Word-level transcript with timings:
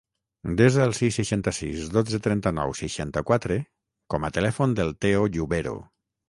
Desa 0.59 0.79
el 0.85 0.93
sis, 0.99 1.17
seixanta-sis, 1.19 1.83
dotze, 1.97 2.19
trenta-nou, 2.29 2.73
seixanta-quatre 2.79 3.59
com 4.15 4.27
a 4.27 4.33
telèfon 4.39 4.75
del 4.81 4.91
Theo 5.07 5.29
Yubero. 5.39 5.77